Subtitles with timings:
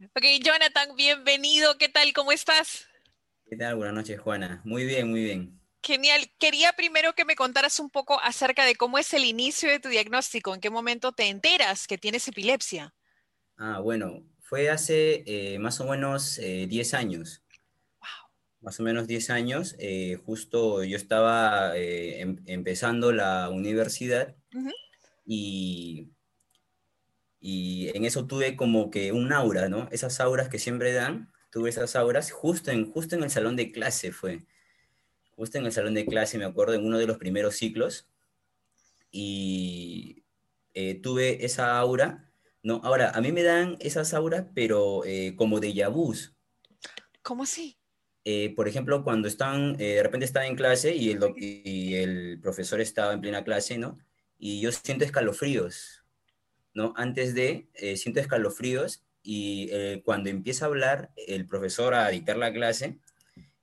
[0.00, 1.78] Ok, Jonathan, bienvenido.
[1.78, 2.12] ¿Qué tal?
[2.12, 2.88] ¿Cómo estás?
[3.46, 3.76] ¿Qué tal?
[3.76, 4.60] Buenas noches, Juana.
[4.64, 5.60] Muy bien, muy bien.
[5.82, 6.32] Genial.
[6.38, 9.88] Quería primero que me contaras un poco acerca de cómo es el inicio de tu
[9.88, 12.92] diagnóstico, en qué momento te enteras que tienes epilepsia.
[13.56, 17.44] Ah, bueno, fue hace eh, más o menos 10 eh, años.
[18.00, 18.30] Wow.
[18.62, 19.76] Más o menos 10 años.
[19.78, 24.34] Eh, justo yo estaba em, empezando la universidad
[25.24, 26.10] y,
[27.46, 29.86] y en eso tuve como que un aura, ¿no?
[29.92, 33.70] Esas auras que siempre dan, tuve esas auras justo en, justo en el salón de
[33.70, 34.46] clase fue
[35.36, 38.08] justo en el salón de clase, me acuerdo, en uno de los primeros ciclos,
[39.10, 40.24] y
[40.74, 42.30] eh, tuve esa aura,
[42.62, 42.80] ¿no?
[42.84, 46.34] Ahora, a mí me dan esas auras, pero eh, como de yabús.
[47.22, 47.76] ¿Cómo así?
[48.24, 52.80] Eh, por ejemplo, cuando están, de repente estaba en clase y el, y el profesor
[52.80, 53.98] estaba en plena clase, ¿no?
[54.38, 56.03] Y yo siento escalofríos,
[56.74, 56.92] ¿no?
[56.96, 59.70] Antes de, siento escalofríos y
[60.02, 62.98] cuando empieza a hablar el profesor a dictar la clase,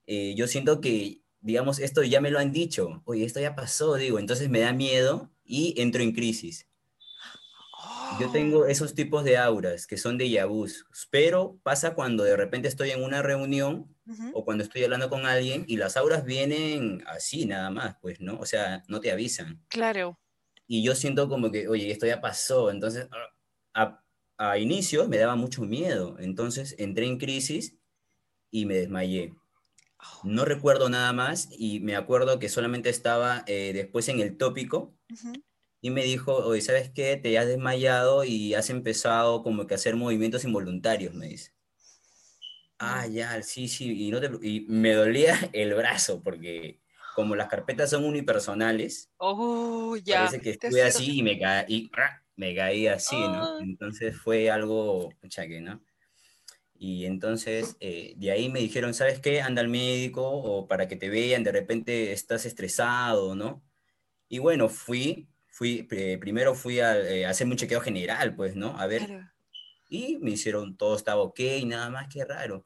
[0.07, 4.19] yo siento que digamos, esto ya me lo han dicho, oye, esto ya pasó, digo,
[4.19, 6.67] entonces me da miedo y entro en crisis.
[8.19, 12.67] Yo tengo esos tipos de auras que son de yabús, pero pasa cuando de repente
[12.67, 13.95] estoy en una reunión
[14.33, 18.37] o cuando estoy hablando con alguien y las auras vienen así nada más, pues, ¿no?
[18.39, 19.63] O sea, no te avisan.
[19.69, 20.19] Claro.
[20.73, 23.09] Y yo siento como que, oye, esto ya pasó, entonces
[23.73, 24.01] a,
[24.37, 27.75] a inicio me daba mucho miedo, entonces entré en crisis
[28.51, 29.33] y me desmayé.
[30.23, 34.95] No recuerdo nada más y me acuerdo que solamente estaba eh, después en el tópico
[35.81, 37.17] y me dijo, oye, ¿sabes qué?
[37.17, 41.51] Te has desmayado y has empezado como que a hacer movimientos involuntarios, me dice.
[42.79, 46.80] Ah, ya, sí, sí, y, no te y me dolía el brazo porque
[47.15, 50.29] como las carpetas son unipersonales, Oh, ya.
[50.29, 51.91] parece que estuve así y me, ca y,
[52.35, 53.43] me caí así, ¿no?
[53.43, 55.81] Ah, Entonces fue algo, chaque, ¿no?
[56.75, 59.41] Y entonces eh, de ahí me dijeron, ¿sabes qué?
[59.41, 63.63] Anda al médico o para que te vean, de repente estás estresado, ¿no?
[64.29, 68.55] Y bueno, fui, fui, eh, primero fui a, eh, a hacerme un chequeo general, pues,
[68.55, 68.77] ¿no?
[68.79, 69.31] A ver, claro.
[69.89, 72.65] y me hicieron, todo estaba ok, nada más, qué raro.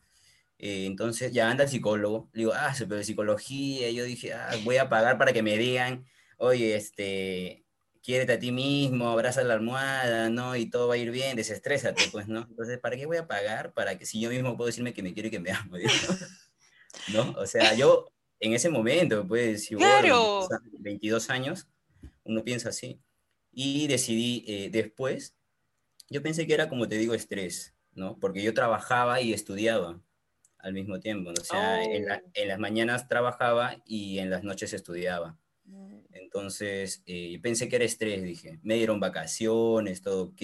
[0.57, 4.77] Eh, entonces ya anda el psicólogo, le digo, ah, pero psicología, yo dije, ah, voy
[4.77, 6.05] a pagar para que me digan,
[6.37, 7.65] oye, este,
[8.01, 10.55] quiérete a ti mismo, abraza la almohada, ¿no?
[10.55, 12.45] Y todo va a ir bien, desestrésate, pues, ¿no?
[12.49, 13.73] Entonces, ¿para qué voy a pagar?
[13.73, 15.75] Para que si yo mismo puedo decirme que me quiero y que me amo,
[17.07, 17.31] ¿no?
[17.37, 18.07] O sea, yo
[18.39, 20.55] en ese momento, pues, si vos a los 22, Claro.
[20.55, 21.67] a- 22 años,
[22.23, 23.01] uno piensa así.
[23.51, 25.35] Y decidí eh, después,
[26.09, 28.17] yo pensé que era, como te digo, estrés, ¿no?
[28.19, 30.01] Porque yo trabajaba y estudiaba
[30.65, 31.29] al mismo tiempo.
[31.31, 32.29] O sea, en, la- Oh.
[32.33, 35.37] en las mañanas trabajaba y en las noches estudiaba.
[35.65, 35.99] Mm.
[36.11, 38.59] Entonces, eh, pensé que era estrés, dije.
[38.63, 40.41] Me dieron vacaciones, todo ok,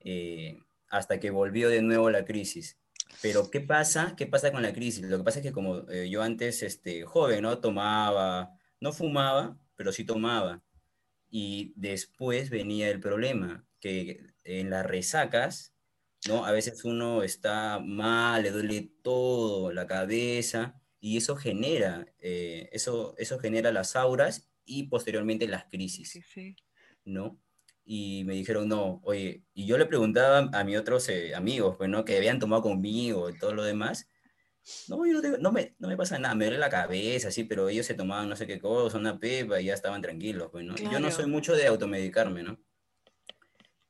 [0.00, 0.58] eh,
[0.88, 2.78] hasta que volvió de nuevo la crisis.
[3.22, 4.14] Pero, ¿qué pasa?
[4.16, 5.02] ¿Qué pasa con la crisis?
[5.08, 7.58] Lo que pasa es que como eh, yo antes, este, joven, ¿no?
[7.58, 10.62] Tomaba, no fumaba, pero sí tomaba.
[11.30, 15.74] Y después venía el problema, que en las resacas,
[16.28, 16.44] ¿no?
[16.44, 23.14] A veces uno está mal, le duele todo, la cabeza, y eso genera, eh, eso,
[23.18, 26.54] eso genera las auras y posteriormente las crisis, sí.
[27.04, 27.40] ¿no?
[27.84, 31.88] Y me dijeron, no, oye, y yo le preguntaba a mis otros eh, amigos, pues,
[31.88, 32.04] ¿no?
[32.04, 34.08] Que habían tomado conmigo y todo lo demás,
[34.88, 37.70] no, yo no, no me, no me pasa nada, me duele la cabeza, sí, pero
[37.70, 41.00] ellos se tomaban no sé qué cosa, una pepa y ya estaban tranquilos, pues, yo
[41.00, 42.58] no soy mucho de automedicarme, ¿no?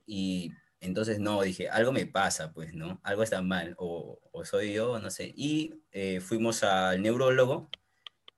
[0.07, 3.01] Y entonces, no, dije, algo me pasa, pues, ¿no?
[3.03, 5.33] Algo está mal, o, o soy yo, no sé.
[5.37, 7.71] Y eh, fuimos al neurólogo,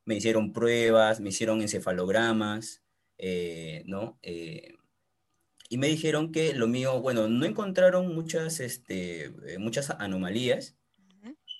[0.04, 2.82] me hicieron pruebas, me hicieron encefalogramas,
[3.18, 4.18] eh, ¿no?
[4.22, 4.74] Eh,
[5.68, 10.76] y me dijeron que lo mío, bueno, no encontraron muchas, este, eh, muchas anomalías,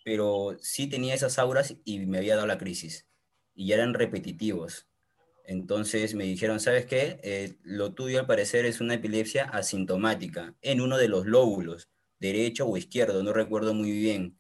[0.05, 3.07] pero sí tenía esas auras y me había dado la crisis.
[3.55, 4.90] Y ya eran repetitivos.
[5.45, 7.19] Entonces me dijeron, ¿sabes qué?
[7.23, 11.89] Eh, lo tuyo al parecer es una epilepsia asintomática en uno de los lóbulos,
[12.19, 14.39] derecho o izquierdo, no recuerdo muy bien.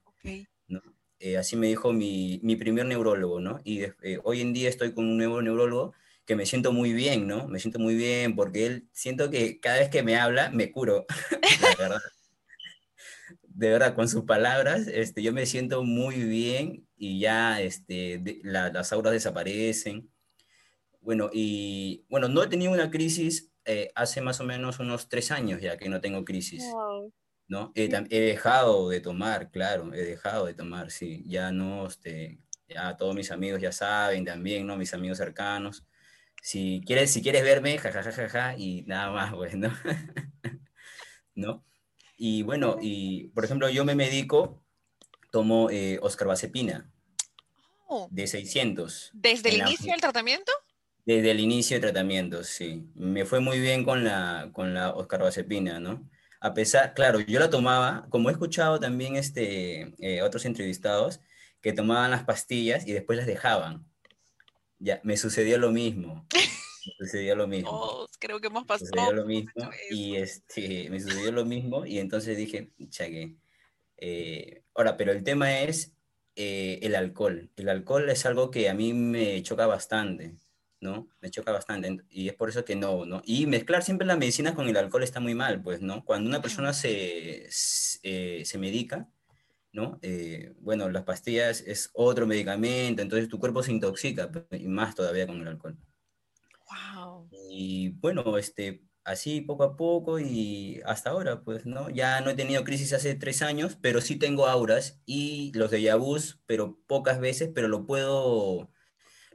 [1.18, 3.60] Eh, así me dijo mi, mi primer neurólogo, ¿no?
[3.62, 5.92] Y eh, hoy en día estoy con un nuevo neurólogo
[6.24, 7.46] que me siento muy bien, ¿no?
[7.46, 11.04] Me siento muy bien porque él, siento que cada vez que me habla, me curo,
[11.60, 12.00] la verdad
[13.42, 18.40] de verdad, con sus palabras, este, yo me siento muy bien y ya este, de-
[18.44, 20.10] la- las auras desaparecen.
[21.00, 25.30] Bueno, y bueno, no he tenido una crisis eh, hace más o menos unos tres
[25.30, 27.12] años ya que no tengo crisis, Wow.
[27.48, 27.72] ¿no?
[27.74, 32.38] He dejado de tomar, claro, he dejado de tomar, sí, ya no, este,
[32.68, 34.76] ya todos mis amigos ya saben también, ¿no?
[34.76, 35.84] Mis amigos cercanos.
[36.42, 39.72] Si quieres, si quieres verme, jajajaja, y nada más, pues, ¿no?
[41.34, 41.64] ¿No?
[42.16, 44.62] Y bueno, y por ejemplo, yo me medico,
[45.32, 46.90] tomo eh, Oscar Vacepina
[47.92, 49.10] Oh, de 600.
[49.12, 50.52] ¿Desde el la- inicio del tratamiento?
[51.06, 52.84] Desde el inicio de tratamiento, sí.
[52.94, 56.08] Me fue muy bien con la, con la Oscar Vacepina, ¿no?
[56.40, 61.20] A pesar, claro, yo la tomaba, como he escuchado también este, eh, otros entrevistados,
[61.60, 63.84] que tomaban las pastillas y después las dejaban.
[64.78, 66.26] Ya, me sucedió lo mismo.
[66.32, 67.70] Me sucedió lo mismo.
[67.70, 68.88] Todos creo que hemos Me pasado.
[68.90, 73.36] sucedió lo mismo y este, me sucedió lo mismo y entonces dije, chaque.
[74.74, 75.92] ahora, pero el tema es
[76.36, 77.50] eh, el alcohol.
[77.56, 80.36] El alcohol es algo que a mí me choca bastante,
[80.80, 81.08] ¿no?
[81.20, 83.22] Me choca bastante y es por eso que no, ¿no?
[83.24, 86.04] Y mezclar siempre las medicinas con el alcohol está muy mal, pues, ¿no?
[86.04, 89.08] Cuando una persona se, se, eh, se medica,
[89.72, 89.98] ¿no?
[90.02, 95.26] Eh, bueno, las pastillas es otro medicamento, entonces tu cuerpo se intoxica, y más todavía
[95.26, 95.76] con el alcohol.
[96.96, 97.28] Wow.
[97.50, 101.90] Y bueno, este, así poco a poco y hasta ahora, pues, ¿no?
[101.90, 105.92] Ya no he tenido crisis hace tres años, pero sí tengo auras y los de
[105.94, 108.70] vus, pero pocas veces, pero lo puedo,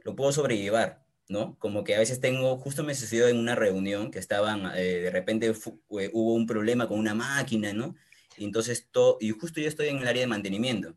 [0.04, 1.56] lo puedo sobrellevar, ¿no?
[1.58, 5.10] Como que a veces tengo, justo me sucedió en una reunión que estaban, eh, de
[5.10, 7.94] repente eh, hubo un problema con una máquina, ¿no?
[8.38, 10.96] Y entonces, todo, y justo yo estoy en el área de mantenimiento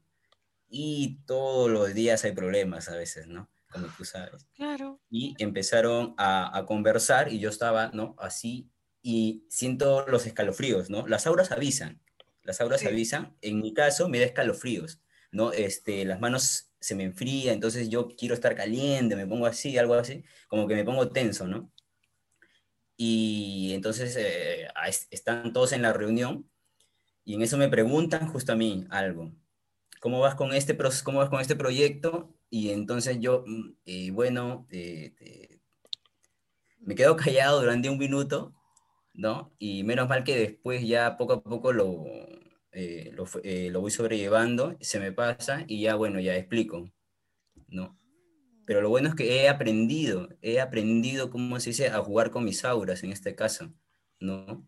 [0.70, 3.50] y todos los días hay problemas a veces, ¿no?
[3.72, 5.00] Como tú sabes Claro.
[5.10, 8.16] y empezaron a, a conversar y yo estaba, ¿no?
[8.20, 8.70] Así
[9.02, 11.08] y siento los escalofríos, ¿no?
[11.08, 12.02] Las auras avisan,
[12.44, 12.88] las auras Sí.
[12.88, 13.36] avisan.
[13.42, 15.54] En mi caso me da escalofríos, ¿no?
[15.54, 19.96] Este, las manos se me enfrían, entonces yo quiero estar caliente, me pongo así, algo
[19.96, 21.72] así, como que me pongo tenso, ¿no?
[22.98, 24.68] Y entonces eh,
[25.12, 26.50] están todos en la reunión
[27.24, 29.32] y en eso me preguntan justo a mí algo.
[30.02, 32.36] ¿Cómo vas con este, cómo vas con este proyecto?
[32.50, 35.60] Y entonces yo, mm, eh, bueno, eh,
[36.80, 38.54] me quedo callado durante un minuto,
[39.14, 39.54] ¿no?
[39.60, 42.04] Y menos mal que después ya poco a poco lo,
[42.72, 46.92] eh, lo, eh, lo voy sobrellevando, se me pasa y ya, bueno, ya explico,
[47.68, 47.98] ¿no?
[48.66, 52.46] Pero lo bueno es que he aprendido, he aprendido, ¿cómo se dice?, a jugar con
[52.46, 53.74] mis auras en este caso,
[54.20, 54.68] ¿no?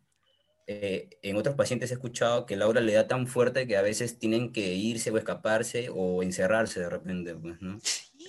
[0.68, 3.82] Eh, en otros pacientes he escuchado que el aura le da tan fuerte que a
[3.82, 7.80] veces tienen que irse o escaparse o encerrarse de repente, pues, ¿no?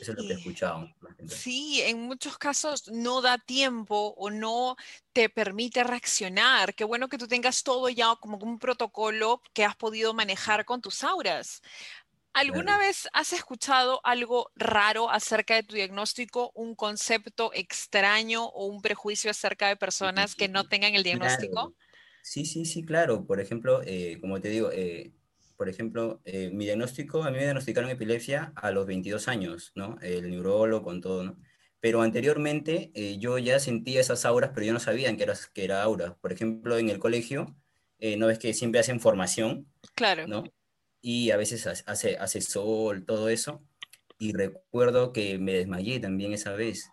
[0.02, 0.90] Eso es lo que he escuchado.
[1.26, 4.76] Sí, en muchos casos no da tiempo o no
[5.12, 6.75] te permite reaccionar.
[6.75, 10.82] Qué bueno que tú tengas todo ya como un protocolo que has podido manejar con
[10.82, 11.62] tus auras.
[12.34, 12.78] ¿Alguna Claro.
[12.78, 19.31] vez has escuchado algo raro acerca de tu diagnóstico, un concepto extraño o un prejuicio
[19.31, 21.60] acerca de personas que no tengan el diagnóstico?
[21.60, 21.75] Claro.
[22.20, 23.26] Sí, sí, sí, claro.
[23.26, 25.12] Por ejemplo, eh, como te digo, eh,
[25.56, 29.99] por ejemplo, eh, mi diagnóstico, a mí me diagnosticaron epilepsia a los 22 años, ¿no?
[30.02, 31.38] El neurólogo con todo, ¿no?
[31.81, 35.64] Pero anteriormente eh, yo ya sentía esas auras, pero yo no sabía que era, que
[35.64, 36.16] era aura.
[36.20, 37.56] Por ejemplo, en el colegio,
[37.99, 40.26] eh, ¿no ves que siempre hacen formación, Claro.
[40.28, 40.44] ¿no?
[41.00, 43.64] Y a veces ha- hace, hace sol, todo eso.
[44.19, 46.88] Y recuerdo que me desmayé también esa vez.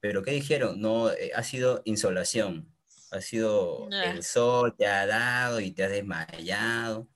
[0.00, 0.80] Pero ¿qué dijeron?
[0.80, 2.74] No, eh, ha sido insolación.
[3.10, 4.12] Ha sido Ya.
[4.12, 7.08] el sol te ha dado y te has desmayado.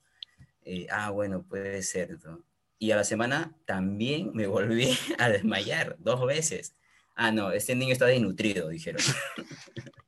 [0.65, 2.19] Eh, ah, bueno, puede ser.
[2.25, 2.45] ¿no?
[2.79, 4.89] Y a la semana también me volví
[5.19, 6.75] a desmayar dos veces.
[7.15, 9.01] Ah, no, este niño está desnutrido, dijeron.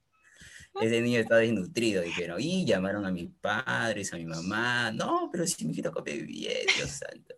[0.81, 2.39] Ese niño está desnutrido, dijeron.
[2.39, 4.91] Y llamaron a mis padres, a mi mamá.
[4.93, 7.35] No, pero si mi hijito come bien, Dios santo.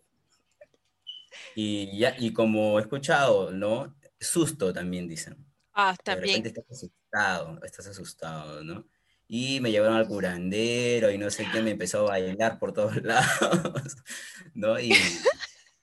[1.55, 3.95] Y, ya, y como he escuchado, ¿no?
[4.19, 5.37] Susto también dicen.
[5.73, 6.43] Ah, De también.
[6.43, 8.85] repente estás asustado, estás asustado, ¿no?
[9.31, 12.95] Y me llevaron al curandero y no sé qué, me empezó a bailar por todos
[13.03, 13.95] lados,
[14.55, 14.79] ¿no?
[14.79, 14.91] Y,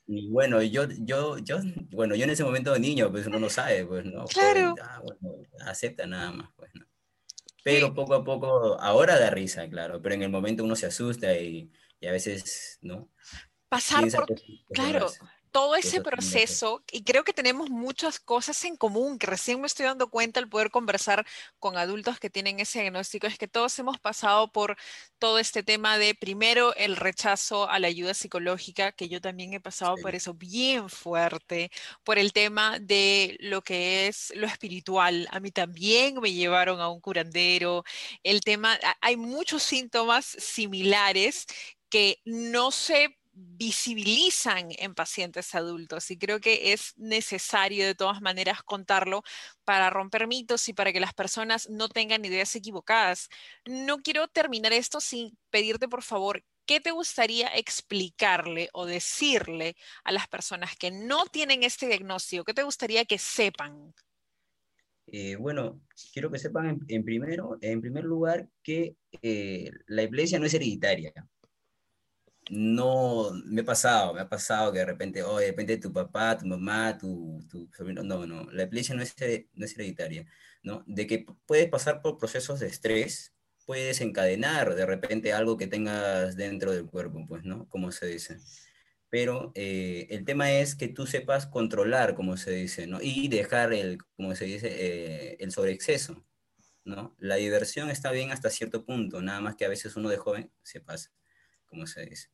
[0.08, 1.58] y bueno, yo, yo, yo,
[1.92, 4.24] bueno, yo en ese momento de niño, pues uno no sabe, pues, ¿no?
[4.24, 4.70] Claro.
[4.70, 6.86] Joven, ah, bueno, acepta nada más, pues, ¿no?
[7.62, 11.36] Pero poco a poco, ahora da risa, claro, pero en el momento uno se asusta
[11.36, 13.10] y, y a veces, ¿no?
[13.68, 15.08] Pasar Piensa por que Claro,
[15.56, 19.86] todo ese proceso, y creo que tenemos muchas cosas en común, que recién me estoy
[19.86, 21.26] dando cuenta al poder conversar
[21.58, 24.76] con adultos que tienen ese diagnóstico, es que todos hemos pasado por
[25.18, 29.60] todo este tema de primero el rechazo a la ayuda psicológica, que yo también he
[29.60, 31.70] pasado por eso bien fuerte,
[32.04, 35.26] por el tema de lo que es lo espiritual.
[35.30, 37.82] A mí también me llevaron a un curandero,
[38.22, 41.46] el tema, hay muchos síntomas similares
[41.88, 48.62] que no se visibilizan en pacientes adultos y creo que es necesario de todas maneras
[48.62, 49.22] contarlo
[49.64, 53.28] para romper mitos y para que las personas no tengan ideas equivocadas.
[53.66, 60.12] No quiero terminar esto sin pedirte por favor, ¿qué te gustaría explicarle o decirle a
[60.12, 62.44] las personas que no tienen este diagnóstico?
[62.44, 63.94] ¿Qué te gustaría que sepan?
[65.08, 70.46] Eh, bueno, quiero que sepan en, primero, en primer lugar que eh, la epilepsia no
[70.46, 71.12] es hereditaria.
[72.48, 76.38] No, me ha pasado, me ha pasado que de repente, oh, de repente tu papá,
[76.38, 77.44] tu mamá, tu,
[77.76, 79.14] sobrino, no, no, la epilepsia no es,
[79.54, 80.26] no es hereditaria,
[80.62, 80.84] ¿no?
[80.86, 83.34] De que puedes pasar por procesos de estrés,
[83.64, 87.68] puedes encadenar de repente algo que tengas dentro del cuerpo, pues, ¿no?
[87.68, 88.38] Como se dice
[89.08, 92.98] pero eh, el tema es que tú sepas controlar, como se dice, ¿no?
[93.00, 96.24] Y dejar el, como se dice, eh, el sobreexceso,
[96.84, 97.16] ¿no?
[97.18, 100.52] La diversión está bien hasta cierto punto, nada más que a veces uno de joven
[100.62, 101.12] se pasa,
[101.66, 102.28] como se dice,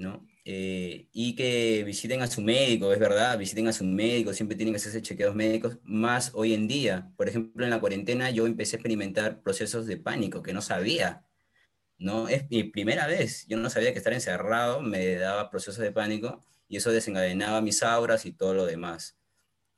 [0.00, 0.26] ¿no?
[0.44, 4.72] Eh, y que visiten a su médico, es verdad, visiten a su médico, siempre tienen
[4.74, 7.12] que hacerse chequeos médicos, más hoy en día.
[7.16, 11.24] Por ejemplo, en la cuarentena yo empecé a experimentar procesos de pánico que no sabía
[12.00, 12.28] ¿no?
[12.28, 13.46] Es mi primera vez.
[13.46, 17.82] Yo no sabía que estar encerrado me daba procesos de pánico y eso desencadenaba mis
[17.82, 19.18] auras y todo lo demás,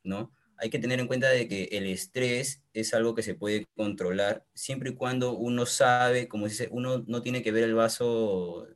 [0.04, 0.32] ¿no?
[0.56, 4.46] Hay que tener en cuenta de que el estrés es algo que se puede controlar
[4.54, 8.68] siempre y cuando uno sabe, como dice, uno no tiene que ver el vaso,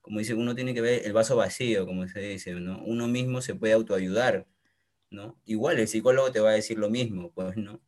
[0.00, 2.82] como dice, uno tiene que ver el vaso vacío, como se dice, ¿no?
[2.84, 4.46] Uno mismo se puede autoayudar,
[5.10, 5.40] ¿no?
[5.44, 7.82] Igual el psicólogo te va a decir lo mismo, pues, ¿no?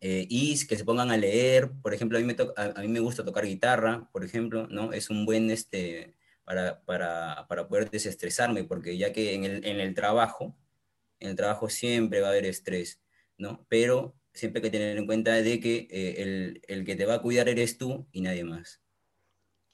[0.00, 3.00] Eh, y que se pongan a leer, por ejemplo, a mí, me a, mí me
[3.00, 4.92] gusta tocar guitarra, por ejemplo, ¿no?
[4.92, 9.80] Es un buen, este, para, para, para poder desestresarme, porque ya que en el, en
[9.80, 10.56] el trabajo,
[11.20, 13.00] en el trabajo siempre va a haber estrés,
[13.38, 13.66] ¿no?
[13.68, 17.14] Pero siempre hay que tener en cuenta de que eh, el, el que te va
[17.14, 18.83] a cuidar eres tú y nadie más.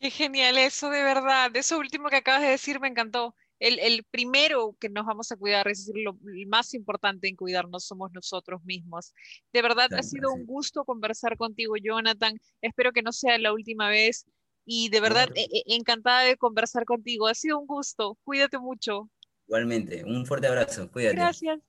[0.00, 1.54] Qué genial eso, de verdad.
[1.54, 5.68] Eso último que acabas de decir me encantó el, primero que nos vamos a cuidar,
[5.68, 6.16] es decir, lo
[6.48, 9.12] más importante en cuidarnos somos nosotros mismos.
[9.52, 12.38] De verdad, ha sido un gusto conversar contigo, Jonathan.
[12.62, 14.24] Espero que no sea la última vez.
[14.64, 17.26] Y de verdad, e, e, encantada de conversar contigo.
[17.26, 18.16] Ha sido un gusto.
[18.24, 19.10] Cuídate mucho.
[19.46, 20.90] Igualmente, un fuerte abrazo.
[20.90, 21.16] Cuídate.
[21.16, 21.60] Gracias.